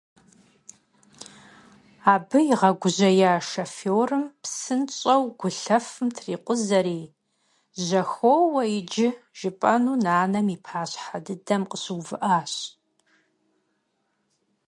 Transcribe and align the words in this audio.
Абы 2.13 2.39
игъэгужьея 2.51 3.33
шофёрым 3.49 4.23
псынщӀэу 4.41 5.23
гулъэфым 5.39 6.07
трикъузэри, 6.15 7.01
«жьэхоуэ 7.85 8.63
иджы!» 8.77 9.09
жыпӀэну 9.37 9.93
нанэм 10.05 10.47
и 10.55 10.57
пащхьэ 10.65 11.17
дыдэм 11.25 11.63
къыщыувыӀащ. 11.69 12.53